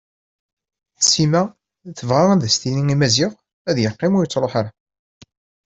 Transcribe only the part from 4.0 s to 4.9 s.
ur yettruḥ ara.